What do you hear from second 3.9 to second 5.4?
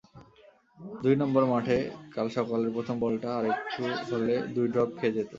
হলে দুই ড্রপ খেয়ে যেত।